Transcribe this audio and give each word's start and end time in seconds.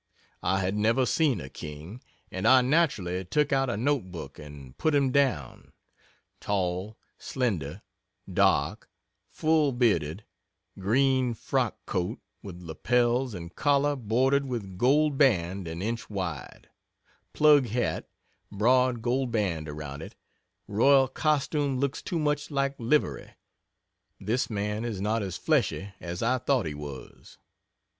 I 0.41 0.61
had 0.61 0.75
never 0.75 1.05
seen 1.05 1.39
a 1.39 1.47
king, 1.47 2.01
and 2.31 2.47
I 2.47 2.61
naturally 2.61 3.23
took 3.23 3.53
out 3.53 3.69
a 3.69 3.77
note 3.77 4.11
book 4.11 4.39
and 4.39 4.75
put 4.79 4.95
him 4.95 5.11
down: 5.11 5.73
"Tall, 6.39 6.97
slender, 7.19 7.83
dark, 8.27 8.89
full 9.29 9.71
bearded; 9.71 10.25
green 10.79 11.35
frock 11.35 11.85
coat, 11.85 12.17
with 12.41 12.63
lapels 12.63 13.35
and 13.35 13.55
collar 13.55 13.95
bordered 13.95 14.45
with 14.47 14.79
gold 14.79 15.19
band 15.19 15.67
an 15.67 15.83
inch 15.83 16.09
wide; 16.09 16.71
plug 17.31 17.67
hat, 17.67 18.09
broad 18.51 19.03
gold 19.03 19.29
band 19.31 19.69
around 19.69 20.01
it; 20.01 20.15
royal 20.67 21.07
costume 21.07 21.79
looks 21.79 22.01
too 22.01 22.17
much 22.17 22.49
like 22.49 22.73
livery; 22.79 23.35
this 24.19 24.49
man 24.49 24.83
is 24.83 24.99
not 24.99 25.21
as 25.21 25.37
fleshy 25.37 25.93
as 25.99 26.23
I 26.23 26.39
thought 26.39 26.65
he 26.65 26.73
was." 26.73 27.37